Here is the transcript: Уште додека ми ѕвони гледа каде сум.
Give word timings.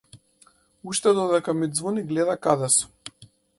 Уште 0.91 1.13
додека 1.19 1.55
ми 1.59 1.69
ѕвони 1.77 2.07
гледа 2.15 2.39
каде 2.49 2.73
сум. 2.79 3.25